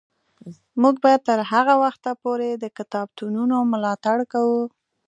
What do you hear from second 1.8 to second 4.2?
وخته پورې د کتابتونونو ملاتړ